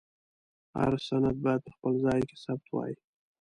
[0.79, 2.93] هر سند باید په خپل ځای کې ثبت وای.